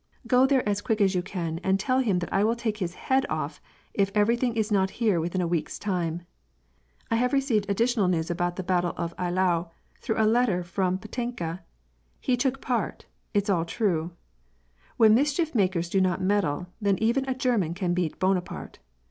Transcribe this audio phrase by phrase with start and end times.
[0.25, 2.95] Go there as quick as you can and tell him that I will take his
[2.95, 3.61] Iiead off,
[3.93, 6.23] if everything is not here within a week's time.
[7.11, 9.69] I luive received additional news about the Battle of Eylau
[9.99, 11.61] through a letter from Petinka:
[12.19, 14.09] he took part— it's all tiiie.
[14.97, 18.79] When mischief makers do not meddle, then even a German can beat Buonaparte.